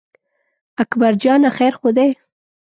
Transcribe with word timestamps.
اکبر 0.83 1.13
جانه 1.21 1.49
خیر 1.57 1.73
خو 1.79 1.89
دی. 1.97 2.09